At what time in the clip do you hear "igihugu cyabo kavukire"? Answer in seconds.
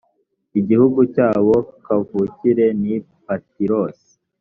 0.59-2.65